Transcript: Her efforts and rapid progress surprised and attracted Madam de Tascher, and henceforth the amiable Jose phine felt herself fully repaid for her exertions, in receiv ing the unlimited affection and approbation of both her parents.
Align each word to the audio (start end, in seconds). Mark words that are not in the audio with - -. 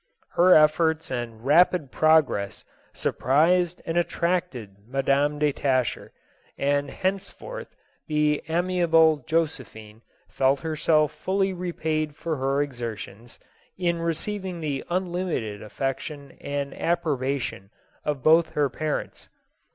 Her 0.31 0.55
efforts 0.55 1.11
and 1.11 1.45
rapid 1.45 1.91
progress 1.91 2.63
surprised 2.91 3.83
and 3.85 3.99
attracted 3.99 4.77
Madam 4.87 5.37
de 5.37 5.53
Tascher, 5.53 6.09
and 6.57 6.89
henceforth 6.89 7.75
the 8.07 8.41
amiable 8.49 9.23
Jose 9.29 9.63
phine 9.63 10.01
felt 10.27 10.61
herself 10.61 11.11
fully 11.13 11.53
repaid 11.53 12.15
for 12.15 12.37
her 12.37 12.63
exertions, 12.63 13.37
in 13.77 13.99
receiv 13.99 14.43
ing 14.43 14.59
the 14.59 14.83
unlimited 14.89 15.61
affection 15.61 16.35
and 16.43 16.73
approbation 16.73 17.69
of 18.03 18.23
both 18.23 18.53
her 18.53 18.71
parents. 18.71 19.29